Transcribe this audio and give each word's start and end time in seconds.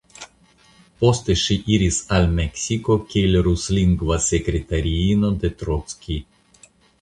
Poste 1.01 1.33
ŝi 1.41 1.57
iris 1.75 1.99
al 2.17 2.25
Meksiko 2.39 2.95
kiel 3.11 3.37
ruslingva 3.49 4.19
sekretariino 4.29 5.31
de 5.45 5.53
Trockij. 5.61 6.19